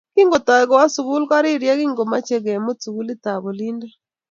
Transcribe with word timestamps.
Kingotoi 0.15 0.65
kowo 0.69 0.85
sukul 0.95 1.23
korir 1.31 1.61
yekingomochei 1.67 2.43
kemut 2.45 2.77
sukulitap 2.81 3.41
olindo 3.49 3.87